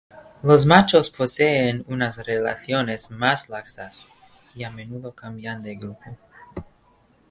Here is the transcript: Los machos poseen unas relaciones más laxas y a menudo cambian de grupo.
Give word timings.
Los 0.41 0.65
machos 0.65 1.11
poseen 1.11 1.85
unas 1.87 2.17
relaciones 2.25 3.11
más 3.11 3.49
laxas 3.49 4.07
y 4.55 4.63
a 4.63 4.71
menudo 4.71 5.13
cambian 5.13 5.61
de 5.61 5.75
grupo. 5.75 6.17